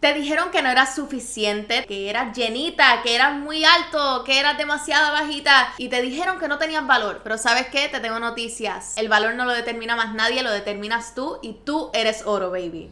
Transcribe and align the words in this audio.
Te 0.00 0.14
dijeron 0.14 0.50
que 0.50 0.62
no 0.62 0.70
eras 0.70 0.94
suficiente, 0.94 1.84
que 1.84 2.08
eras 2.08 2.34
llenita, 2.34 3.02
que 3.02 3.14
eras 3.14 3.36
muy 3.36 3.66
alto, 3.66 4.24
que 4.24 4.40
eras 4.40 4.56
demasiado 4.56 5.12
bajita 5.12 5.74
y 5.76 5.90
te 5.90 6.00
dijeron 6.00 6.38
que 6.38 6.48
no 6.48 6.56
tenías 6.56 6.86
valor. 6.86 7.20
Pero 7.22 7.36
¿sabes 7.36 7.66
qué? 7.66 7.86
Te 7.88 8.00
tengo 8.00 8.18
noticias. 8.18 8.96
El 8.96 9.10
valor 9.10 9.34
no 9.34 9.44
lo 9.44 9.52
determina 9.52 9.96
más 9.96 10.14
nadie, 10.14 10.42
lo 10.42 10.52
determinas 10.52 11.14
tú 11.14 11.38
y 11.42 11.52
tú 11.52 11.90
eres 11.92 12.22
oro, 12.24 12.50
baby. 12.50 12.90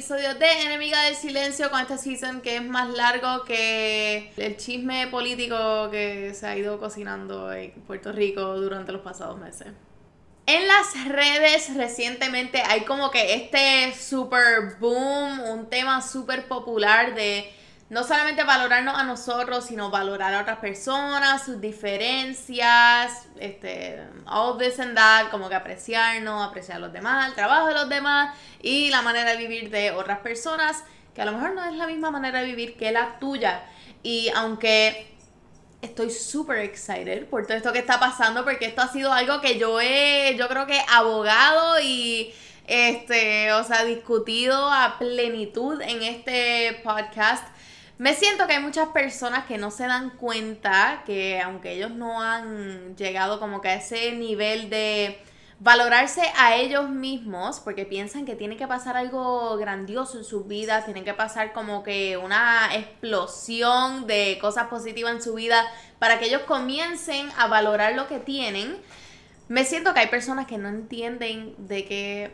Episodio 0.00 0.34
de 0.34 0.50
Enemiga 0.62 1.02
del 1.02 1.14
Silencio 1.14 1.70
con 1.70 1.78
este 1.78 1.98
season 1.98 2.40
que 2.40 2.56
es 2.56 2.64
más 2.64 2.88
largo 2.88 3.44
que 3.44 4.32
el 4.38 4.56
chisme 4.56 5.08
político 5.08 5.90
que 5.90 6.32
se 6.32 6.46
ha 6.46 6.56
ido 6.56 6.80
cocinando 6.80 7.52
en 7.52 7.72
Puerto 7.82 8.10
Rico 8.10 8.58
durante 8.58 8.92
los 8.92 9.02
pasados 9.02 9.38
meses. 9.38 9.66
En 10.46 10.66
las 10.66 11.06
redes 11.06 11.76
recientemente 11.76 12.62
hay 12.62 12.80
como 12.84 13.10
que 13.10 13.34
este 13.34 13.92
super 13.94 14.78
boom, 14.80 15.38
un 15.40 15.68
tema 15.68 16.00
súper 16.00 16.48
popular 16.48 17.14
de 17.14 17.52
no 17.90 18.04
solamente 18.04 18.44
valorarnos 18.44 18.96
a 18.96 19.02
nosotros, 19.02 19.66
sino 19.66 19.90
valorar 19.90 20.32
a 20.32 20.42
otras 20.42 20.58
personas, 20.58 21.44
sus 21.44 21.60
diferencias, 21.60 23.26
este, 23.38 24.00
all 24.26 24.56
this 24.58 24.78
and 24.78 24.94
that, 24.94 25.28
como 25.30 25.48
que 25.48 25.56
apreciarnos, 25.56 26.48
apreciar 26.48 26.76
a 26.76 26.80
los 26.80 26.92
demás, 26.92 27.28
el 27.28 27.34
trabajo 27.34 27.66
de 27.66 27.74
los 27.74 27.88
demás 27.88 28.36
y 28.62 28.90
la 28.90 29.02
manera 29.02 29.32
de 29.32 29.38
vivir 29.38 29.70
de 29.70 29.90
otras 29.90 30.20
personas, 30.20 30.84
que 31.12 31.20
a 31.20 31.24
lo 31.24 31.32
mejor 31.32 31.52
no 31.54 31.64
es 31.64 31.74
la 31.74 31.88
misma 31.88 32.12
manera 32.12 32.40
de 32.40 32.46
vivir 32.46 32.76
que 32.76 32.92
la 32.92 33.18
tuya. 33.18 33.64
Y 34.04 34.30
aunque 34.36 35.16
estoy 35.82 36.10
súper 36.10 36.58
excited 36.58 37.26
por 37.26 37.44
todo 37.44 37.56
esto 37.56 37.72
que 37.72 37.80
está 37.80 37.98
pasando, 37.98 38.44
porque 38.44 38.66
esto 38.66 38.82
ha 38.82 38.88
sido 38.88 39.12
algo 39.12 39.40
que 39.40 39.58
yo 39.58 39.80
he, 39.80 40.36
yo 40.38 40.46
creo 40.46 40.64
que 40.64 40.80
abogado 40.92 41.80
y 41.82 42.32
este, 42.68 43.52
o 43.52 43.64
sea, 43.64 43.84
discutido 43.84 44.70
a 44.70 44.96
plenitud 44.96 45.82
en 45.82 46.04
este 46.04 46.80
podcast 46.84 47.44
me 48.00 48.14
siento 48.14 48.46
que 48.46 48.54
hay 48.54 48.62
muchas 48.62 48.88
personas 48.88 49.44
que 49.44 49.58
no 49.58 49.70
se 49.70 49.86
dan 49.86 50.08
cuenta 50.16 51.02
que 51.04 51.38
aunque 51.38 51.72
ellos 51.72 51.90
no 51.90 52.22
han 52.22 52.96
llegado 52.96 53.38
como 53.38 53.60
que 53.60 53.68
a 53.68 53.74
ese 53.74 54.12
nivel 54.12 54.70
de 54.70 55.22
valorarse 55.58 56.22
a 56.38 56.56
ellos 56.56 56.88
mismos, 56.88 57.60
porque 57.60 57.84
piensan 57.84 58.24
que 58.24 58.36
tiene 58.36 58.56
que 58.56 58.66
pasar 58.66 58.96
algo 58.96 59.54
grandioso 59.58 60.16
en 60.16 60.24
su 60.24 60.44
vida, 60.44 60.82
tienen 60.86 61.04
que 61.04 61.12
pasar 61.12 61.52
como 61.52 61.82
que 61.82 62.16
una 62.16 62.74
explosión 62.74 64.06
de 64.06 64.38
cosas 64.40 64.68
positivas 64.68 65.12
en 65.12 65.20
su 65.20 65.34
vida 65.34 65.62
para 65.98 66.18
que 66.18 66.28
ellos 66.28 66.40
comiencen 66.46 67.28
a 67.36 67.48
valorar 67.48 67.92
lo 67.96 68.08
que 68.08 68.18
tienen. 68.18 68.78
Me 69.48 69.66
siento 69.66 69.92
que 69.92 70.00
hay 70.00 70.08
personas 70.08 70.46
que 70.46 70.56
no 70.56 70.70
entienden 70.70 71.54
de 71.58 71.84
que 71.84 72.32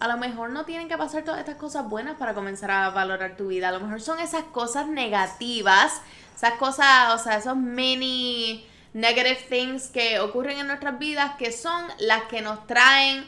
a 0.00 0.08
lo 0.08 0.16
mejor 0.16 0.50
no 0.50 0.64
tienen 0.64 0.88
que 0.88 0.96
pasar 0.96 1.24
todas 1.24 1.40
estas 1.40 1.56
cosas 1.56 1.88
buenas 1.88 2.16
para 2.16 2.34
comenzar 2.34 2.70
a 2.70 2.90
valorar 2.90 3.36
tu 3.36 3.48
vida. 3.48 3.68
A 3.68 3.72
lo 3.72 3.80
mejor 3.80 4.00
son 4.00 4.18
esas 4.18 4.44
cosas 4.44 4.88
negativas, 4.88 6.00
esas 6.36 6.54
cosas, 6.54 7.14
o 7.14 7.18
sea, 7.18 7.36
esos 7.36 7.56
mini 7.56 8.66
negative 8.92 9.46
things 9.48 9.88
que 9.88 10.20
ocurren 10.20 10.58
en 10.58 10.68
nuestras 10.68 10.98
vidas 10.98 11.32
que 11.36 11.50
son 11.52 11.84
las 11.98 12.22
que 12.24 12.40
nos 12.40 12.66
traen 12.66 13.26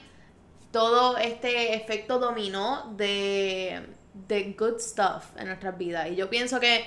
todo 0.70 1.17
este 1.17 1.75
efecto 1.75 2.19
dominó 2.19 2.92
de, 2.97 3.87
de 4.28 4.55
good 4.59 4.78
stuff 4.78 5.25
en 5.37 5.48
nuestras 5.48 5.77
vidas. 5.78 6.09
Y 6.11 6.17
yo 6.17 6.28
pienso 6.31 6.61
que 6.61 6.87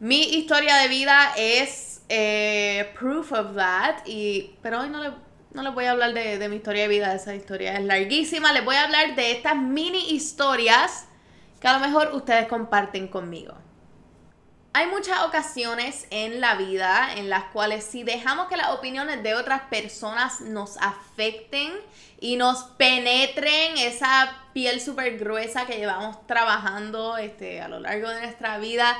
mi 0.00 0.22
historia 0.22 0.76
de 0.76 0.88
vida 0.88 1.32
es 1.36 2.02
eh, 2.08 2.92
proof 2.98 3.32
of 3.32 3.54
that. 3.56 4.06
Y, 4.06 4.54
pero 4.62 4.80
hoy 4.80 4.90
no 4.90 5.02
le 5.02 5.10
no 5.56 5.62
les 5.62 5.72
voy 5.72 5.86
a 5.86 5.92
hablar 5.92 6.12
de, 6.12 6.48
mi 6.50 6.56
historia 6.56 6.82
de 6.82 6.88
vida, 6.88 7.14
esa 7.14 7.34
historia 7.34 7.78
es 7.78 7.84
larguísima. 7.84 8.52
Les 8.52 8.62
voy 8.62 8.76
a 8.76 8.84
hablar 8.84 9.16
de 9.16 9.32
estas 9.32 9.56
mini 9.56 10.10
historias 10.10 11.06
que 11.60 11.66
a 11.66 11.72
lo 11.72 11.78
mejor 11.78 12.10
ustedes 12.12 12.46
comparten 12.46 13.08
conmigo. 13.08 13.54
Hay 14.74 14.88
muchas 14.88 15.22
ocasiones 15.22 16.06
en 16.10 16.42
la 16.42 16.56
vida 16.56 17.14
en 17.16 17.30
las 17.30 17.44
cuales 17.44 17.84
si 17.84 18.02
dejamos 18.02 18.48
que 18.48 18.58
las 18.58 18.68
opiniones 18.68 19.22
de 19.22 19.34
otras 19.34 19.62
personas 19.70 20.42
nos 20.42 20.76
afecten 20.76 21.72
y 22.20 22.36
nos 22.36 22.64
penetren 22.76 23.78
esa 23.78 24.36
piel 24.52 24.82
súper 24.82 25.18
gruesa 25.18 25.64
que 25.64 25.78
llevamos 25.78 26.26
trabajando 26.26 27.16
este, 27.16 27.62
a 27.62 27.68
lo 27.68 27.80
largo 27.80 28.10
de 28.10 28.20
nuestra 28.20 28.58
vida, 28.58 28.94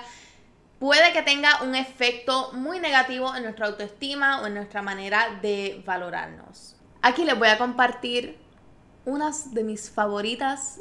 puede 0.78 1.12
que 1.12 1.22
tenga 1.22 1.62
un 1.62 1.74
efecto 1.74 2.52
muy 2.52 2.78
negativo 2.80 3.34
en 3.34 3.42
nuestra 3.42 3.66
autoestima 3.66 4.42
o 4.42 4.46
en 4.46 4.54
nuestra 4.54 4.82
manera 4.82 5.38
de 5.42 5.82
valorarnos. 5.84 6.76
Aquí 7.02 7.24
les 7.24 7.38
voy 7.38 7.48
a 7.48 7.58
compartir 7.58 8.36
unas 9.04 9.54
de 9.54 9.64
mis 9.64 9.90
favoritas. 9.90 10.80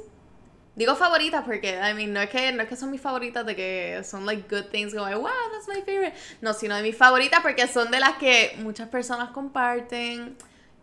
Digo 0.76 0.96
favoritas 0.96 1.46
porque, 1.46 1.80
I 1.80 1.94
mean, 1.94 2.12
no 2.12 2.20
es 2.20 2.30
que, 2.30 2.52
no 2.52 2.64
es 2.64 2.68
que 2.68 2.76
son 2.76 2.92
mis 2.92 3.00
favoritas 3.00 3.46
de 3.46 3.56
que 3.56 4.02
son 4.04 4.26
like 4.26 4.44
good 4.54 4.70
things, 4.72 4.94
como, 4.94 5.06
wow, 5.06 5.30
that's 5.54 5.68
my 5.68 5.82
favorite. 5.82 6.14
No, 6.42 6.54
sino 6.54 6.76
de 6.76 6.82
mis 6.82 6.98
favoritas 6.98 7.40
porque 7.42 7.68
son 7.68 7.92
de 7.92 8.00
las 8.00 8.18
que 8.18 8.56
muchas 8.60 8.90
personas 8.90 9.30
comparten 9.30 10.36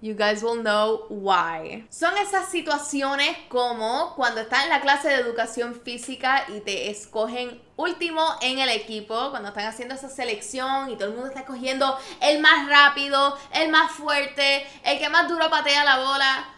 You 0.02 0.16
guys 0.16 0.42
will 0.42 0.60
know 0.60 1.06
why. 1.10 1.86
Son 1.88 2.18
esas 2.18 2.48
situaciones 2.48 3.36
como 3.48 4.14
cuando 4.16 4.40
estás 4.40 4.64
en 4.64 4.70
la 4.70 4.80
clase 4.80 5.06
de 5.08 5.14
educación 5.14 5.80
física 5.80 6.44
y 6.48 6.58
te 6.58 6.90
escogen 6.90 7.62
último 7.76 8.20
en 8.40 8.58
el 8.58 8.68
equipo, 8.70 9.30
cuando 9.30 9.50
están 9.50 9.66
haciendo 9.66 9.94
esa 9.94 10.08
selección 10.08 10.90
y 10.90 10.96
todo 10.96 11.10
el 11.10 11.14
mundo 11.14 11.28
está 11.28 11.42
escogiendo 11.42 11.96
el 12.20 12.40
más 12.40 12.68
rápido, 12.68 13.38
el 13.54 13.70
más 13.70 13.92
fuerte, 13.92 14.66
el 14.82 14.98
que 14.98 15.08
más 15.08 15.28
duro 15.28 15.48
patea 15.48 15.84
la 15.84 16.00
bola. 16.00 16.48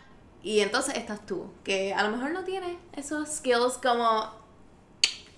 Y 0.43 0.61
entonces 0.61 0.95
estás 0.97 1.27
tú, 1.27 1.53
que 1.65 1.93
a 1.93 2.03
lo 2.03 2.17
mejor 2.17 2.31
no 2.31 2.45
tienes 2.45 2.79
esos 2.95 3.29
skills 3.29 3.77
como 3.77 4.44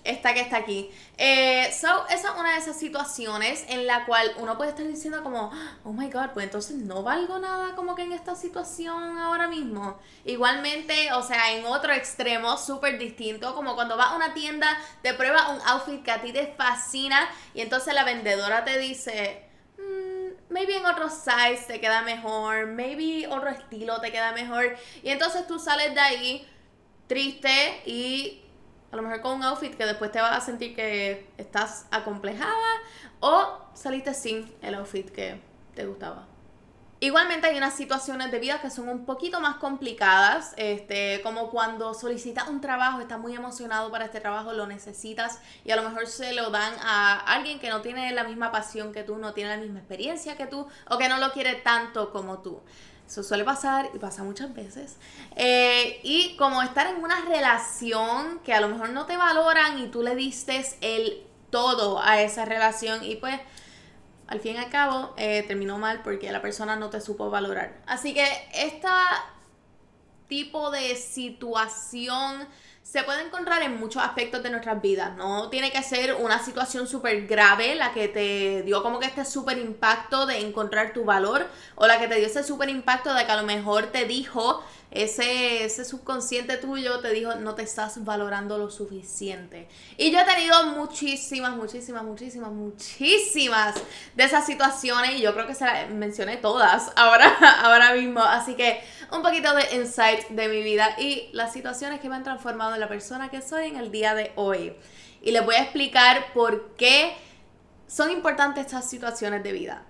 esta 0.07 0.33
que 0.33 0.41
está 0.41 0.57
aquí. 0.57 0.89
Eh, 1.17 1.71
so, 1.71 2.07
esa 2.07 2.29
es 2.29 2.39
una 2.39 2.53
de 2.53 2.59
esas 2.59 2.77
situaciones 2.79 3.65
en 3.69 3.85
la 3.85 4.05
cual 4.05 4.31
uno 4.37 4.57
puede 4.57 4.71
estar 4.71 4.87
diciendo 4.87 5.21
como, 5.23 5.51
oh 5.83 5.91
my 5.91 6.09
god, 6.09 6.29
pues 6.33 6.45
entonces 6.45 6.77
no 6.77 7.03
valgo 7.03 7.37
nada 7.39 7.75
como 7.75 7.95
que 7.95 8.03
en 8.03 8.13
esta 8.13 8.35
situación 8.35 9.17
ahora 9.17 9.47
mismo. 9.47 9.99
Igualmente, 10.25 11.11
o 11.13 11.21
sea, 11.21 11.51
en 11.51 11.65
otro 11.65 11.93
extremo 11.93 12.57
súper 12.57 12.97
distinto, 12.97 13.53
como 13.53 13.75
cuando 13.75 13.97
vas 13.97 14.07
a 14.07 14.15
una 14.15 14.33
tienda, 14.33 14.77
te 15.01 15.13
prueba 15.13 15.49
un 15.49 15.61
outfit 15.65 16.03
que 16.03 16.11
a 16.11 16.21
ti 16.21 16.31
te 16.31 16.47
fascina 16.47 17.27
y 17.53 17.61
entonces 17.61 17.93
la 17.93 18.03
vendedora 18.03 18.63
te 18.63 18.79
dice, 18.79 19.43
mm, 19.77 20.53
maybe 20.53 20.77
en 20.77 20.85
otro 20.85 21.09
size 21.09 21.65
te 21.67 21.81
queda 21.81 22.01
mejor, 22.01 22.67
maybe 22.67 23.27
otro 23.27 23.49
estilo 23.49 23.99
te 23.99 24.11
queda 24.11 24.31
mejor. 24.31 24.77
Y 25.03 25.09
entonces 25.09 25.45
tú 25.47 25.59
sales 25.59 25.93
de 25.93 25.99
ahí 25.99 26.47
triste 27.07 27.81
y 27.85 28.41
lo 28.97 29.03
mejor 29.03 29.21
con 29.21 29.37
un 29.37 29.43
outfit 29.43 29.75
que 29.75 29.85
después 29.85 30.11
te 30.11 30.19
vas 30.19 30.35
a 30.37 30.41
sentir 30.41 30.75
que 30.75 31.29
estás 31.37 31.85
acomplejada 31.91 32.51
o 33.19 33.59
saliste 33.73 34.13
sin 34.13 34.51
el 34.61 34.75
outfit 34.75 35.09
que 35.09 35.39
te 35.75 35.85
gustaba. 35.85 36.25
Igualmente 36.99 37.45
hay 37.45 37.57
unas 37.57 37.75
situaciones 37.75 38.31
de 38.31 38.39
vida 38.39 38.59
que 38.59 38.71
son 38.71 38.89
un 38.89 39.05
poquito 39.05 39.39
más 39.39 39.57
complicadas, 39.57 40.53
este, 40.57 41.21
como 41.21 41.51
cuando 41.51 41.93
solicitas 41.93 42.47
un 42.47 42.59
trabajo, 42.59 43.01
estás 43.01 43.19
muy 43.19 43.35
emocionado 43.35 43.91
para 43.91 44.05
este 44.05 44.19
trabajo, 44.19 44.51
lo 44.53 44.65
necesitas 44.65 45.39
y 45.63 45.69
a 45.69 45.75
lo 45.75 45.87
mejor 45.87 46.07
se 46.07 46.33
lo 46.33 46.49
dan 46.49 46.73
a 46.81 47.19
alguien 47.19 47.59
que 47.59 47.69
no 47.69 47.81
tiene 47.81 48.11
la 48.13 48.23
misma 48.23 48.51
pasión 48.51 48.93
que 48.93 49.03
tú, 49.03 49.17
no 49.17 49.33
tiene 49.33 49.51
la 49.55 49.61
misma 49.61 49.77
experiencia 49.77 50.35
que 50.37 50.47
tú 50.47 50.65
o 50.89 50.97
que 50.97 51.07
no 51.07 51.19
lo 51.19 51.31
quiere 51.33 51.53
tanto 51.55 52.11
como 52.11 52.39
tú. 52.39 52.61
Eso 53.07 53.21
suele 53.21 53.43
pasar 53.43 53.89
y 53.93 53.99
pasa 53.99 54.23
muchas 54.23 54.53
veces. 54.55 54.97
Eh, 55.35 55.99
y 56.03 56.35
como 56.35 56.63
estar 56.63 56.87
en 56.87 57.03
una 57.03 57.21
relación 57.21 58.39
que 58.39 58.55
a 58.55 58.59
lo 58.59 58.69
mejor 58.69 58.89
no 58.89 59.05
te 59.05 59.15
valoran 59.17 59.79
y 59.79 59.87
tú 59.87 60.01
le 60.01 60.15
diste 60.15 60.65
el 60.81 61.23
todo 61.51 62.01
a 62.01 62.21
esa 62.21 62.43
relación 62.43 63.03
y 63.03 63.15
pues 63.15 63.39
al 64.27 64.39
fin 64.39 64.55
y 64.55 64.57
al 64.57 64.69
cabo 64.69 65.13
eh, 65.17 65.43
terminó 65.47 65.77
mal 65.77 66.01
porque 66.03 66.31
la 66.31 66.41
persona 66.41 66.75
no 66.75 66.89
te 66.89 67.01
supo 67.01 67.29
valorar. 67.29 67.81
Así 67.85 68.13
que 68.13 68.25
este 68.53 68.87
tipo 70.27 70.69
de 70.71 70.95
situación 70.95 72.47
se 72.83 73.03
puede 73.03 73.21
encontrar 73.21 73.61
en 73.63 73.77
muchos 73.77 74.01
aspectos 74.01 74.43
de 74.43 74.49
nuestras 74.49 74.81
vidas. 74.81 75.15
No 75.17 75.49
tiene 75.49 75.71
que 75.71 75.83
ser 75.83 76.15
una 76.15 76.39
situación 76.39 76.87
súper 76.87 77.27
grave 77.27 77.75
la 77.75 77.91
que 77.91 78.07
te 78.07 78.63
dio 78.63 78.81
como 78.81 78.99
que 78.99 79.07
este 79.07 79.25
súper 79.25 79.57
impacto 79.57 80.25
de 80.25 80.39
encontrar 80.39 80.93
tu 80.93 81.03
valor 81.03 81.47
o 81.75 81.85
la 81.85 81.99
que 81.99 82.07
te 82.07 82.15
dio 82.15 82.27
ese 82.27 82.43
súper 82.43 82.69
impacto 82.69 83.13
de 83.13 83.25
que 83.25 83.31
a 83.31 83.35
lo 83.35 83.43
mejor 83.43 83.87
te 83.87 84.05
dijo 84.05 84.63
ese, 84.89 85.65
ese 85.65 85.83
subconsciente 85.83 86.57
tuyo 86.57 86.99
te 87.01 87.11
dijo 87.11 87.35
no 87.35 87.55
te 87.55 87.63
estás 87.63 88.03
valorando 88.05 88.57
lo 88.57 88.69
suficiente. 88.69 89.67
Y 89.97 90.11
yo 90.11 90.19
he 90.19 90.23
tenido 90.23 90.67
muchísimas, 90.67 91.55
muchísimas, 91.55 92.03
muchísimas, 92.03 92.51
muchísimas 92.51 93.75
de 94.15 94.23
esas 94.23 94.45
situaciones 94.45 95.15
y 95.15 95.21
yo 95.21 95.33
creo 95.33 95.45
que 95.45 95.55
se 95.55 95.65
las 95.65 95.89
mencioné 95.89 96.37
todas 96.37 96.91
ahora, 96.95 97.27
ahora 97.63 97.93
mismo. 97.93 98.21
Así 98.21 98.55
que 98.55 98.81
un 99.11 99.21
poquito 99.21 99.53
de 99.53 99.75
insight 99.75 100.27
de 100.29 100.47
mi 100.47 100.63
vida 100.63 100.95
y 100.97 101.29
las 101.33 101.51
situaciones 101.51 101.99
que 101.99 102.09
me 102.09 102.15
han 102.15 102.23
transformado 102.23 102.73
en 102.73 102.79
la 102.79 102.87
persona 102.87 103.29
que 103.29 103.41
soy 103.41 103.67
en 103.67 103.75
el 103.75 103.91
día 103.91 104.15
de 104.15 104.31
hoy. 104.35 104.73
Y 105.21 105.31
les 105.31 105.43
voy 105.43 105.55
a 105.55 105.63
explicar 105.63 106.31
por 106.33 106.75
qué 106.75 107.13
son 107.87 108.11
importantes 108.11 108.65
estas 108.65 108.89
situaciones 108.89 109.43
de 109.43 109.51
vida. 109.51 109.86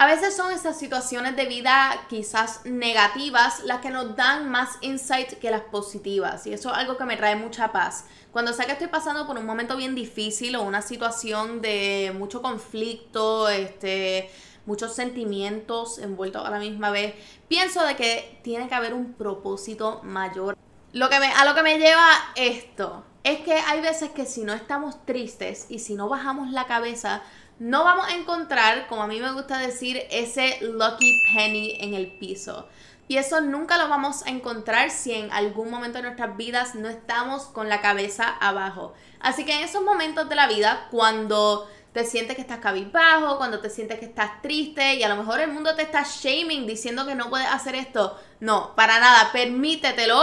A 0.00 0.06
veces 0.06 0.34
son 0.34 0.50
esas 0.50 0.78
situaciones 0.78 1.36
de 1.36 1.44
vida 1.44 2.06
quizás 2.08 2.64
negativas 2.64 3.62
las 3.64 3.82
que 3.82 3.90
nos 3.90 4.16
dan 4.16 4.48
más 4.48 4.78
insight 4.80 5.34
que 5.34 5.50
las 5.50 5.60
positivas. 5.60 6.46
Y 6.46 6.54
eso 6.54 6.70
es 6.70 6.78
algo 6.78 6.96
que 6.96 7.04
me 7.04 7.18
trae 7.18 7.36
mucha 7.36 7.70
paz. 7.70 8.06
Cuando 8.32 8.54
sé 8.54 8.64
que 8.64 8.72
estoy 8.72 8.86
pasando 8.86 9.26
por 9.26 9.36
un 9.36 9.44
momento 9.44 9.76
bien 9.76 9.94
difícil 9.94 10.56
o 10.56 10.62
una 10.62 10.80
situación 10.80 11.60
de 11.60 12.14
mucho 12.16 12.40
conflicto, 12.40 13.50
este, 13.50 14.30
muchos 14.64 14.94
sentimientos 14.94 15.98
envueltos 15.98 16.46
a 16.46 16.50
la 16.50 16.58
misma 16.58 16.88
vez, 16.88 17.14
pienso 17.46 17.84
de 17.84 17.94
que 17.94 18.40
tiene 18.42 18.70
que 18.70 18.74
haber 18.74 18.94
un 18.94 19.12
propósito 19.12 20.00
mayor. 20.02 20.56
Lo 20.94 21.10
que 21.10 21.20
me, 21.20 21.26
a 21.26 21.44
lo 21.44 21.54
que 21.54 21.62
me 21.62 21.76
lleva 21.78 22.08
esto 22.36 23.04
es 23.22 23.40
que 23.40 23.52
hay 23.52 23.82
veces 23.82 24.08
que 24.12 24.24
si 24.24 24.44
no 24.44 24.54
estamos 24.54 25.04
tristes 25.04 25.66
y 25.68 25.80
si 25.80 25.94
no 25.94 26.08
bajamos 26.08 26.52
la 26.52 26.64
cabeza, 26.64 27.22
no 27.60 27.84
vamos 27.84 28.08
a 28.08 28.14
encontrar, 28.14 28.86
como 28.88 29.02
a 29.02 29.06
mí 29.06 29.20
me 29.20 29.32
gusta 29.32 29.58
decir, 29.58 30.02
ese 30.10 30.58
lucky 30.62 31.22
penny 31.34 31.76
en 31.78 31.92
el 31.92 32.06
piso. 32.08 32.66
Y 33.06 33.18
eso 33.18 33.42
nunca 33.42 33.76
lo 33.76 33.88
vamos 33.88 34.24
a 34.24 34.30
encontrar 34.30 34.90
si 34.90 35.12
en 35.12 35.30
algún 35.30 35.70
momento 35.70 35.98
de 35.98 36.04
nuestras 36.04 36.36
vidas 36.38 36.74
no 36.74 36.88
estamos 36.88 37.44
con 37.44 37.68
la 37.68 37.82
cabeza 37.82 38.28
abajo. 38.40 38.94
Así 39.20 39.44
que 39.44 39.52
en 39.52 39.62
esos 39.62 39.82
momentos 39.82 40.28
de 40.30 40.36
la 40.36 40.46
vida, 40.46 40.86
cuando 40.90 41.68
te 41.92 42.04
sientes 42.04 42.36
que 42.36 42.42
estás 42.42 42.58
cabizbajo, 42.58 43.36
cuando 43.36 43.58
te 43.60 43.68
sientes 43.68 43.98
que 43.98 44.04
estás 44.04 44.40
triste 44.42 44.94
y 44.94 45.02
a 45.02 45.08
lo 45.08 45.16
mejor 45.16 45.40
el 45.40 45.50
mundo 45.50 45.74
te 45.74 45.82
está 45.82 46.04
shaming 46.04 46.66
diciendo 46.66 47.04
que 47.04 47.14
no 47.14 47.30
puedes 47.30 47.48
hacer 47.48 47.74
esto, 47.74 48.16
no, 48.38 48.74
para 48.76 49.00
nada, 49.00 49.32
permítetelo 49.32 50.22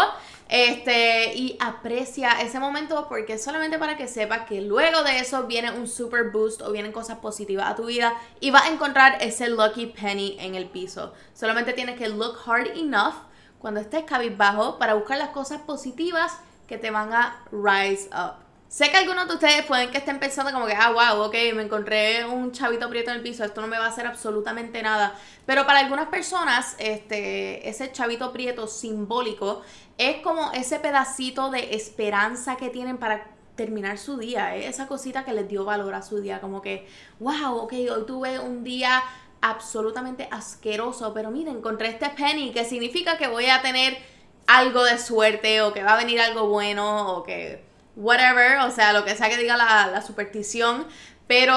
este, 0.50 1.34
y 1.36 1.58
aprecia 1.60 2.40
ese 2.42 2.60
momento 2.60 3.08
porque 3.10 3.34
es 3.34 3.44
solamente 3.44 3.78
para 3.78 3.98
que 3.98 4.08
sepas 4.08 4.48
que 4.48 4.62
luego 4.62 5.04
de 5.04 5.20
eso 5.20 5.46
viene 5.46 5.72
un 5.72 5.88
super 5.88 6.32
boost 6.32 6.62
o 6.62 6.72
vienen 6.72 6.94
cosas 6.94 7.18
positivas 7.18 7.70
a 7.70 7.76
tu 7.76 7.86
vida 7.86 8.14
y 8.40 8.52
vas 8.52 8.64
a 8.64 8.70
encontrar 8.70 9.18
ese 9.22 9.50
lucky 9.50 9.88
penny 9.88 10.38
en 10.40 10.56
el 10.56 10.70
piso. 10.70 11.14
Solamente 11.34 11.74
tienes 11.74 11.98
que 11.98 12.08
look 12.08 12.38
hard 12.46 12.78
enough 12.78 13.16
cuando 13.60 13.82
estés 13.82 14.06
cabizbajo 14.06 14.80
para 14.80 14.94
buscar 14.94 15.18
las 15.18 15.30
cosas 15.30 15.62
positivas 15.62 16.38
que 16.66 16.78
te 16.78 16.92
van 16.92 17.12
a 17.12 17.44
rise 17.52 18.10
up. 18.14 18.47
Sé 18.70 18.92
que 18.92 18.98
algunos 18.98 19.30
de 19.30 19.36
ustedes 19.36 19.66
pueden 19.66 19.92
que 19.92 19.98
estén 19.98 20.20
pensando 20.20 20.52
como 20.52 20.66
que, 20.66 20.74
ah, 20.74 20.92
wow, 20.92 21.24
ok, 21.24 21.34
me 21.56 21.64
encontré 21.64 22.26
un 22.26 22.52
chavito 22.52 22.90
prieto 22.90 23.12
en 23.12 23.18
el 23.18 23.24
piso, 23.24 23.46
esto 23.46 23.62
no 23.62 23.68
me 23.68 23.80
va 23.80 23.86
a 23.86 23.90
hacer 23.90 24.06
absolutamente 24.06 24.82
nada. 24.82 25.16
Pero 25.46 25.66
para 25.66 25.80
algunas 25.80 26.10
personas, 26.10 26.76
este, 26.78 27.68
ese 27.70 27.94
chavito 27.94 28.34
prieto 28.34 28.68
simbólico 28.68 29.62
es 29.98 30.18
como 30.18 30.52
ese 30.52 30.80
pedacito 30.80 31.50
de 31.50 31.76
esperanza 31.76 32.58
que 32.58 32.70
tienen 32.70 32.98
para 32.98 33.28
terminar 33.56 33.98
su 33.98 34.18
día, 34.18 34.56
esa 34.56 34.86
cosita 34.88 35.24
que 35.24 35.34
les 35.34 35.48
dio 35.48 35.64
valor 35.64 35.96
a 35.96 36.02
su 36.02 36.20
día, 36.20 36.42
como 36.42 36.62
que, 36.62 36.88
wow, 37.20 37.56
ok, 37.56 37.74
hoy 37.74 38.06
tuve 38.06 38.38
un 38.38 38.66
día 38.66 39.02
absolutamente 39.40 40.28
asqueroso, 40.30 41.14
pero 41.14 41.32
miren, 41.32 41.58
encontré 41.58 41.88
este 41.88 42.10
penny, 42.10 42.52
que 42.52 42.66
significa 42.66 43.18
que 43.18 43.28
voy 43.28 43.46
a 43.48 43.62
tener 43.62 43.98
algo 44.46 44.84
de 44.84 44.98
suerte 44.98 45.62
o 45.62 45.74
que 45.74 45.84
va 45.84 45.94
a 45.94 45.98
venir 45.98 46.20
algo 46.20 46.48
bueno 46.48 47.14
o 47.14 47.24
que 47.24 47.67
whatever, 47.98 48.60
o 48.60 48.72
sea, 48.72 48.94
lo 48.94 49.04
que 49.04 49.16
sea 49.16 49.28
que 49.28 49.38
diga 49.38 49.58
la, 49.58 50.02
superstición, 50.02 50.88
pero 51.26 51.56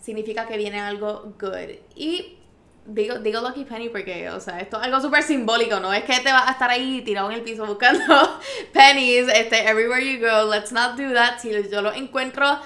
significa 0.00 0.46
que 0.46 0.56
viene 0.56 0.78
algo 0.78 1.34
good. 1.40 1.56
Y 1.96 2.38
digo, 2.86 3.18
digo 3.18 3.40
Lucky 3.40 3.64
Penny 3.64 3.88
porque, 3.88 4.28
o 4.30 4.40
sea, 4.40 4.60
esto 4.60 4.78
es 4.78 4.84
algo 4.84 5.00
súper 5.00 5.22
simbólico, 5.22 5.80
no 5.80 5.92
es 5.92 6.04
que 6.04 6.20
te 6.20 6.30
vas 6.30 6.48
a 6.48 6.52
estar 6.52 6.70
ahí 6.70 7.02
tirado 7.02 7.30
en 7.30 7.36
el 7.36 7.42
piso 7.42 7.66
buscando 7.66 8.04
pennies, 8.72 9.26
este, 9.34 9.68
everywhere 9.68 10.04
you 10.04 10.20
go, 10.20 10.48
let's 10.50 10.70
not 10.70 10.96
do 10.96 11.12
that. 11.14 11.38
Si 11.40 11.50
yo 11.70 11.82
lo 11.82 11.92
encuentro 11.94 12.60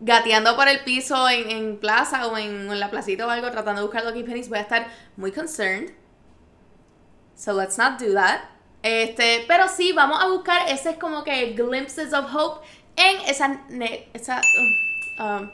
gateando 0.00 0.56
por 0.56 0.68
el 0.68 0.80
piso 0.84 1.28
en, 1.28 1.78
plaza 1.78 2.28
o 2.28 2.38
en, 2.38 2.70
en, 2.70 2.80
la 2.80 2.90
placita 2.90 3.26
o 3.26 3.30
algo 3.30 3.50
tratando 3.50 3.80
de 3.80 3.86
buscar 3.86 4.04
Lucky 4.04 4.22
Pennies, 4.22 4.48
voy 4.48 4.58
a 4.58 4.62
estar 4.62 4.86
muy 5.16 5.32
concerned. 5.32 5.92
So 7.34 7.54
let's 7.54 7.76
not 7.76 7.98
do 7.98 8.14
that. 8.14 8.59
Este, 8.82 9.44
pero 9.46 9.68
sí, 9.68 9.92
vamos 9.92 10.22
a 10.22 10.28
buscar 10.28 10.68
ese 10.68 10.90
es 10.90 10.96
como 10.96 11.22
que 11.22 11.52
glimpses 11.52 12.12
of 12.14 12.34
hope 12.34 12.66
en 12.96 13.20
esa, 13.26 13.60
um, 15.18 15.24
um, 15.24 15.50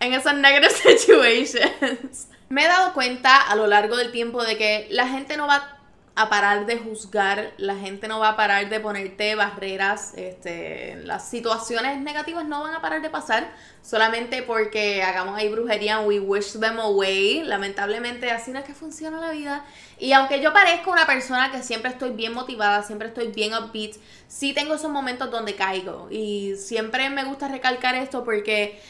en 0.00 0.14
esas 0.14 0.36
negative 0.36 0.70
situations. 0.98 2.28
Me 2.48 2.64
he 2.64 2.68
dado 2.68 2.92
cuenta 2.92 3.36
a 3.40 3.56
lo 3.56 3.66
largo 3.66 3.96
del 3.96 4.12
tiempo 4.12 4.44
de 4.44 4.56
que 4.56 4.86
la 4.90 5.08
gente 5.08 5.36
no 5.36 5.46
va 5.46 5.73
a 6.16 6.28
parar 6.28 6.64
de 6.66 6.78
juzgar, 6.78 7.52
la 7.56 7.74
gente 7.74 8.06
no 8.06 8.20
va 8.20 8.30
a 8.30 8.36
parar 8.36 8.68
de 8.68 8.78
ponerte 8.78 9.34
barreras, 9.34 10.12
este, 10.16 10.96
las 11.02 11.28
situaciones 11.28 12.00
negativas 12.00 12.44
no 12.44 12.62
van 12.62 12.72
a 12.72 12.80
parar 12.80 13.02
de 13.02 13.10
pasar 13.10 13.52
solamente 13.82 14.42
porque 14.42 15.02
hagamos 15.02 15.36
ahí 15.36 15.48
brujería 15.48 16.00
we 16.00 16.20
wish 16.20 16.52
them 16.60 16.78
away. 16.78 17.42
Lamentablemente 17.42 18.30
así 18.30 18.52
no 18.52 18.60
es 18.60 18.64
que 18.64 18.74
funciona 18.74 19.18
la 19.18 19.32
vida. 19.32 19.64
Y 19.98 20.12
aunque 20.12 20.40
yo 20.40 20.52
parezco 20.52 20.92
una 20.92 21.04
persona 21.06 21.50
que 21.50 21.64
siempre 21.64 21.90
estoy 21.90 22.10
bien 22.10 22.32
motivada, 22.32 22.84
siempre 22.84 23.08
estoy 23.08 23.32
bien 23.32 23.52
upbeat, 23.52 23.96
sí 24.28 24.52
tengo 24.52 24.74
esos 24.74 24.90
momentos 24.92 25.32
donde 25.32 25.56
caigo 25.56 26.06
y 26.12 26.54
siempre 26.56 27.10
me 27.10 27.24
gusta 27.24 27.48
recalcar 27.48 27.96
esto 27.96 28.22
porque 28.22 28.80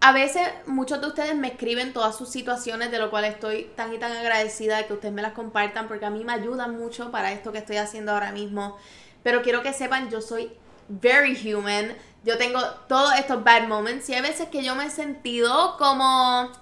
a 0.00 0.12
veces 0.12 0.42
muchos 0.66 1.00
de 1.00 1.08
ustedes 1.08 1.34
me 1.34 1.48
escriben 1.48 1.92
todas 1.92 2.16
sus 2.16 2.30
situaciones, 2.30 2.90
de 2.90 2.98
lo 2.98 3.10
cual 3.10 3.24
estoy 3.24 3.70
tan 3.76 3.92
y 3.92 3.98
tan 3.98 4.12
agradecida 4.12 4.78
de 4.78 4.86
que 4.86 4.94
ustedes 4.94 5.14
me 5.14 5.22
las 5.22 5.32
compartan, 5.32 5.88
porque 5.88 6.06
a 6.06 6.10
mí 6.10 6.24
me 6.24 6.32
ayudan 6.32 6.76
mucho 6.76 7.10
para 7.10 7.32
esto 7.32 7.52
que 7.52 7.58
estoy 7.58 7.76
haciendo 7.76 8.12
ahora 8.12 8.32
mismo. 8.32 8.76
Pero 9.22 9.42
quiero 9.42 9.62
que 9.62 9.72
sepan, 9.72 10.10
yo 10.10 10.20
soy 10.20 10.52
very 10.88 11.34
human. 11.34 11.96
Yo 12.24 12.38
tengo 12.38 12.60
todos 12.88 13.14
estos 13.18 13.42
bad 13.44 13.68
moments 13.68 14.08
y 14.08 14.14
hay 14.14 14.22
veces 14.22 14.48
que 14.48 14.62
yo 14.62 14.74
me 14.74 14.86
he 14.86 14.90
sentido 14.90 15.76
como... 15.76 16.52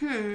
Hmm, 0.00 0.32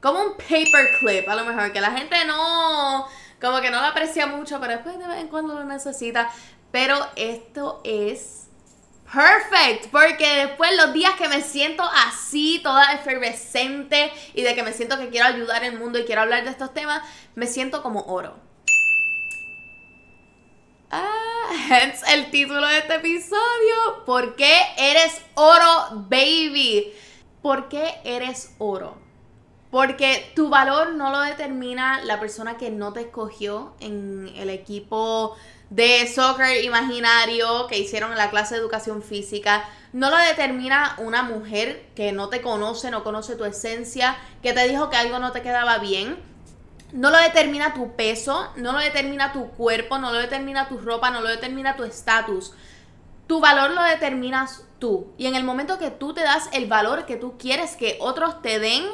como 0.00 0.22
un 0.22 0.32
paperclip, 0.32 1.28
a 1.28 1.34
lo 1.34 1.44
mejor, 1.44 1.72
que 1.72 1.80
la 1.80 1.92
gente 1.92 2.16
no... 2.26 3.06
Como 3.40 3.60
que 3.60 3.70
no 3.70 3.80
lo 3.80 3.86
aprecia 3.86 4.26
mucho, 4.26 4.58
pero 4.60 4.72
después 4.72 4.98
de 4.98 5.06
vez 5.06 5.18
en 5.18 5.28
cuando 5.28 5.54
lo 5.54 5.64
necesita. 5.64 6.30
Pero 6.72 6.96
esto 7.16 7.80
es 7.84 8.47
Perfect, 9.12 9.90
porque 9.90 10.46
después 10.46 10.76
los 10.76 10.92
días 10.92 11.14
que 11.14 11.28
me 11.28 11.40
siento 11.40 11.82
así, 11.82 12.60
toda 12.62 12.92
efervescente 12.92 14.12
y 14.34 14.42
de 14.42 14.54
que 14.54 14.62
me 14.62 14.74
siento 14.74 14.98
que 14.98 15.08
quiero 15.08 15.26
ayudar 15.26 15.64
al 15.64 15.78
mundo 15.78 15.98
y 15.98 16.04
quiero 16.04 16.20
hablar 16.20 16.44
de 16.44 16.50
estos 16.50 16.74
temas, 16.74 17.02
me 17.34 17.46
siento 17.46 17.82
como 17.82 18.02
oro. 18.02 18.36
Ah, 20.90 21.48
hence 21.70 22.04
el 22.12 22.30
título 22.30 22.66
de 22.66 22.78
este 22.78 22.96
episodio. 22.96 24.04
¿Por 24.04 24.36
qué 24.36 24.54
eres 24.76 25.22
oro, 25.34 25.88
baby? 26.10 26.92
¿Por 27.40 27.68
qué 27.68 27.94
eres 28.04 28.54
oro? 28.58 29.07
Porque 29.70 30.32
tu 30.34 30.48
valor 30.48 30.94
no 30.94 31.10
lo 31.10 31.20
determina 31.20 32.02
la 32.04 32.18
persona 32.18 32.56
que 32.56 32.70
no 32.70 32.92
te 32.92 33.02
escogió 33.02 33.74
en 33.80 34.32
el 34.36 34.48
equipo 34.48 35.36
de 35.70 36.06
soccer 36.06 36.64
imaginario 36.64 37.66
que 37.66 37.78
hicieron 37.78 38.12
en 38.12 38.18
la 38.18 38.30
clase 38.30 38.54
de 38.54 38.60
educación 38.60 39.02
física. 39.02 39.68
No 39.92 40.10
lo 40.10 40.16
determina 40.16 40.94
una 40.98 41.22
mujer 41.22 41.86
que 41.94 42.12
no 42.12 42.28
te 42.28 42.40
conoce, 42.40 42.90
no 42.90 43.04
conoce 43.04 43.36
tu 43.36 43.44
esencia, 43.44 44.16
que 44.42 44.54
te 44.54 44.66
dijo 44.68 44.88
que 44.88 44.96
algo 44.96 45.18
no 45.18 45.32
te 45.32 45.42
quedaba 45.42 45.78
bien. 45.78 46.16
No 46.92 47.10
lo 47.10 47.18
determina 47.18 47.74
tu 47.74 47.94
peso, 47.96 48.50
no 48.56 48.72
lo 48.72 48.78
determina 48.78 49.34
tu 49.34 49.50
cuerpo, 49.50 49.98
no 49.98 50.10
lo 50.10 50.18
determina 50.18 50.68
tu 50.68 50.78
ropa, 50.78 51.10
no 51.10 51.20
lo 51.20 51.28
determina 51.28 51.76
tu 51.76 51.84
estatus. 51.84 52.52
Tu 53.26 53.40
valor 53.40 53.72
lo 53.72 53.82
determinas 53.82 54.64
tú. 54.78 55.12
Y 55.18 55.26
en 55.26 55.34
el 55.34 55.44
momento 55.44 55.78
que 55.78 55.90
tú 55.90 56.14
te 56.14 56.22
das 56.22 56.48
el 56.52 56.66
valor 56.66 57.04
que 57.04 57.16
tú 57.16 57.36
quieres 57.36 57.76
que 57.76 57.98
otros 58.00 58.40
te 58.40 58.58
den, 58.58 58.84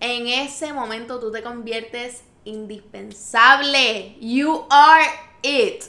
en 0.00 0.26
ese 0.26 0.72
momento 0.72 1.18
tú 1.18 1.32
te 1.32 1.42
conviertes 1.42 2.22
indispensable. 2.44 4.16
You 4.20 4.66
are 4.70 5.06
it. 5.42 5.84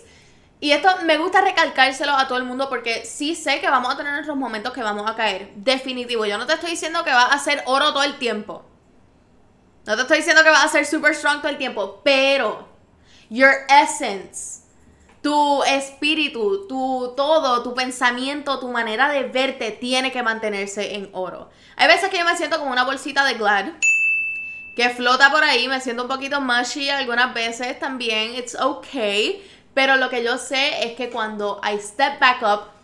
Y 0.62 0.72
esto 0.72 0.90
me 1.06 1.18
gusta 1.18 1.42
recalcárselo 1.42 2.14
a 2.14 2.28
todo 2.28 2.38
el 2.38 2.44
mundo 2.44 2.68
porque 2.68 3.06
sí 3.06 3.36
sé 3.36 3.62
que 3.62 3.70
vamos 3.70 3.94
a 3.94 3.98
tener 3.98 4.12
nuestros 4.14 4.36
momentos 4.36 4.74
que 4.74 4.84
vamos 4.84 5.10
a 5.10 5.16
caer. 5.16 5.52
Definitivo. 5.56 6.26
Yo 6.26 6.38
no 6.38 6.46
te 6.46 6.54
estoy 6.54 6.72
diciendo 6.72 7.04
que 7.04 7.12
vas 7.12 7.34
a 7.34 7.40
ser 7.40 7.64
oro 7.66 7.94
todo 7.94 8.04
el 8.04 8.18
tiempo. 8.18 8.66
No 9.86 9.96
te 9.96 10.02
estoy 10.02 10.18
diciendo 10.18 10.44
que 10.44 10.50
vas 10.50 10.66
a 10.66 10.68
ser 10.68 10.86
super 10.86 11.16
strong 11.16 11.38
todo 11.38 11.50
el 11.50 11.58
tiempo. 11.58 12.02
Pero 12.04 12.68
your 13.30 13.54
essence, 13.70 14.64
tu 15.22 15.64
espíritu, 15.64 16.68
tu 16.68 17.14
todo, 17.16 17.64
tu 17.64 17.74
pensamiento, 17.74 18.60
tu 18.60 18.68
manera 18.68 19.10
de 19.10 19.24
verte 19.24 19.72
tiene 19.72 20.12
que 20.12 20.24
mantenerse 20.24 20.96
en 20.96 21.10
oro. 21.14 21.50
Hay 21.78 21.88
veces 21.88 22.10
que 22.10 22.18
yo 22.18 22.26
me 22.26 22.36
siento 22.36 22.60
como 22.60 22.72
una 22.72 22.84
bolsita 22.84 23.24
de 23.24 23.36
Glad 23.36 23.72
que 24.76 24.90
flota 24.90 25.32
por 25.32 25.44
ahí, 25.44 25.68
me 25.68 25.82
siento 25.82 26.04
un 26.04 26.10
poquito 26.10 26.42
mushy 26.42 26.90
algunas 26.90 27.34
veces 27.34 27.80
también, 27.80 28.36
it's 28.36 28.56
okay, 28.56 29.46
pero 29.74 29.98
lo 29.98 30.10
que 30.10 30.24
yo 30.24 30.38
sé 30.38 30.86
es 30.86 30.94
que 30.96 31.10
cuando 31.10 31.62
I 31.64 31.80
step 31.80 32.20
back 32.20 32.42
up, 32.42 32.79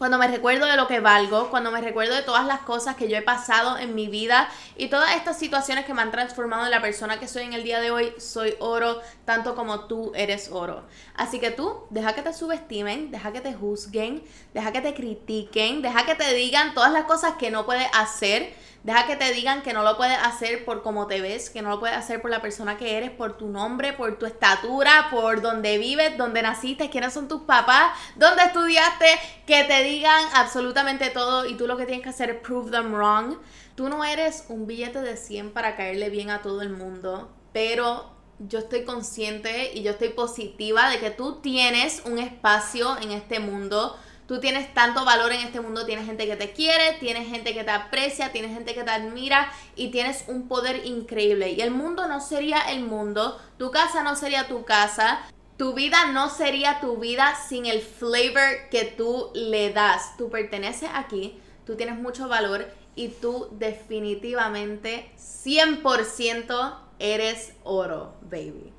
cuando 0.00 0.16
me 0.16 0.28
recuerdo 0.28 0.64
de 0.64 0.78
lo 0.78 0.88
que 0.88 0.98
valgo, 0.98 1.50
cuando 1.50 1.70
me 1.70 1.82
recuerdo 1.82 2.14
de 2.14 2.22
todas 2.22 2.46
las 2.46 2.60
cosas 2.60 2.96
que 2.96 3.06
yo 3.06 3.18
he 3.18 3.22
pasado 3.22 3.76
en 3.76 3.94
mi 3.94 4.08
vida 4.08 4.48
y 4.78 4.88
todas 4.88 5.14
estas 5.14 5.38
situaciones 5.38 5.84
que 5.84 5.92
me 5.92 6.00
han 6.00 6.10
transformado 6.10 6.64
en 6.64 6.70
la 6.70 6.80
persona 6.80 7.20
que 7.20 7.28
soy 7.28 7.42
en 7.42 7.52
el 7.52 7.64
día 7.64 7.80
de 7.80 7.90
hoy, 7.90 8.14
soy 8.16 8.54
oro 8.60 9.02
tanto 9.26 9.54
como 9.54 9.80
tú 9.80 10.12
eres 10.14 10.48
oro. 10.52 10.86
Así 11.16 11.38
que 11.38 11.50
tú, 11.50 11.84
deja 11.90 12.14
que 12.14 12.22
te 12.22 12.32
subestimen, 12.32 13.10
deja 13.10 13.30
que 13.30 13.42
te 13.42 13.52
juzguen, 13.52 14.24
deja 14.54 14.72
que 14.72 14.80
te 14.80 14.94
critiquen, 14.94 15.82
deja 15.82 16.06
que 16.06 16.14
te 16.14 16.32
digan 16.32 16.72
todas 16.72 16.92
las 16.92 17.04
cosas 17.04 17.34
que 17.34 17.50
no 17.50 17.66
puedes 17.66 17.86
hacer 17.92 18.54
Deja 18.82 19.06
que 19.06 19.16
te 19.16 19.30
digan 19.34 19.60
que 19.60 19.74
no 19.74 19.82
lo 19.82 19.98
puedes 19.98 20.16
hacer 20.16 20.64
por 20.64 20.82
cómo 20.82 21.06
te 21.06 21.20
ves, 21.20 21.50
que 21.50 21.60
no 21.60 21.68
lo 21.68 21.80
puedes 21.80 21.94
hacer 21.94 22.22
por 22.22 22.30
la 22.30 22.40
persona 22.40 22.78
que 22.78 22.96
eres, 22.96 23.10
por 23.10 23.36
tu 23.36 23.48
nombre, 23.48 23.92
por 23.92 24.18
tu 24.18 24.24
estatura, 24.24 25.08
por 25.10 25.42
donde 25.42 25.76
vives, 25.76 26.16
donde 26.16 26.40
naciste, 26.40 26.88
quiénes 26.88 27.12
son 27.12 27.28
tus 27.28 27.42
papás, 27.42 27.92
dónde 28.16 28.42
estudiaste, 28.44 29.06
que 29.46 29.64
te 29.64 29.84
digan 29.90 30.24
absolutamente 30.34 31.10
todo 31.10 31.46
y 31.46 31.54
tú 31.56 31.66
lo 31.66 31.76
que 31.76 31.86
tienes 31.86 32.02
que 32.02 32.08
hacer 32.08 32.30
es 32.30 32.40
prove 32.40 32.70
them 32.70 32.94
wrong. 32.94 33.36
Tú 33.74 33.88
no 33.88 34.04
eres 34.04 34.46
un 34.48 34.66
billete 34.66 35.02
de 35.02 35.16
100 35.16 35.52
para 35.52 35.76
caerle 35.76 36.10
bien 36.10 36.30
a 36.30 36.42
todo 36.42 36.62
el 36.62 36.70
mundo, 36.70 37.30
pero 37.52 38.10
yo 38.38 38.60
estoy 38.60 38.84
consciente 38.84 39.72
y 39.74 39.82
yo 39.82 39.92
estoy 39.92 40.10
positiva 40.10 40.88
de 40.88 40.98
que 40.98 41.10
tú 41.10 41.40
tienes 41.40 42.02
un 42.06 42.18
espacio 42.18 42.96
en 42.98 43.10
este 43.10 43.38
mundo 43.38 43.96
Tú 44.30 44.38
tienes 44.38 44.72
tanto 44.74 45.04
valor 45.04 45.32
en 45.32 45.40
este 45.40 45.60
mundo, 45.60 45.84
tienes 45.84 46.06
gente 46.06 46.24
que 46.24 46.36
te 46.36 46.52
quiere, 46.52 46.92
tienes 47.00 47.26
gente 47.26 47.52
que 47.52 47.64
te 47.64 47.72
aprecia, 47.72 48.30
tienes 48.30 48.52
gente 48.52 48.76
que 48.76 48.84
te 48.84 48.90
admira 48.92 49.52
y 49.74 49.90
tienes 49.90 50.26
un 50.28 50.46
poder 50.46 50.86
increíble. 50.86 51.50
Y 51.50 51.60
el 51.62 51.72
mundo 51.72 52.06
no 52.06 52.20
sería 52.20 52.60
el 52.70 52.84
mundo, 52.84 53.40
tu 53.58 53.72
casa 53.72 54.04
no 54.04 54.14
sería 54.14 54.46
tu 54.46 54.64
casa, 54.64 55.18
tu 55.60 55.74
vida 55.74 56.06
no 56.06 56.30
sería 56.30 56.80
tu 56.80 56.96
vida 56.96 57.34
sin 57.34 57.66
el 57.66 57.82
flavor 57.82 58.70
que 58.70 58.86
tú 58.86 59.30
le 59.34 59.70
das. 59.74 60.16
Tú 60.16 60.30
perteneces 60.30 60.88
aquí, 60.94 61.38
tú 61.66 61.76
tienes 61.76 61.98
mucho 61.98 62.28
valor 62.28 62.66
y 62.96 63.08
tú 63.08 63.46
definitivamente 63.50 65.12
100% 65.18 66.78
eres 66.98 67.52
oro, 67.62 68.14
baby. 68.22 68.72